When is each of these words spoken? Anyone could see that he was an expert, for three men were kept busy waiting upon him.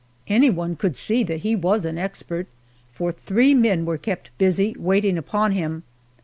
Anyone 0.27 0.77
could 0.77 0.97
see 0.97 1.21
that 1.25 1.41
he 1.41 1.55
was 1.55 1.85
an 1.85 1.99
expert, 1.99 2.47
for 2.91 3.11
three 3.11 3.53
men 3.53 3.85
were 3.85 3.99
kept 3.99 4.35
busy 4.39 4.75
waiting 4.79 5.15
upon 5.15 5.51
him. 5.51 5.83